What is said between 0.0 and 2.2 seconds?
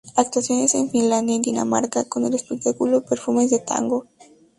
Actuaciones en Finlandia y Dinamarca